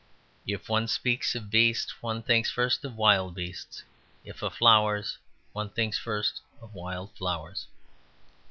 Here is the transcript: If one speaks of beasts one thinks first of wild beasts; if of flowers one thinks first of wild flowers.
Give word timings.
If 0.47 0.67
one 0.67 0.87
speaks 0.87 1.35
of 1.35 1.51
beasts 1.51 2.01
one 2.01 2.23
thinks 2.23 2.49
first 2.49 2.83
of 2.83 2.95
wild 2.95 3.35
beasts; 3.35 3.83
if 4.25 4.41
of 4.41 4.55
flowers 4.55 5.19
one 5.53 5.69
thinks 5.69 5.99
first 5.99 6.41
of 6.59 6.73
wild 6.73 7.13
flowers. 7.15 7.67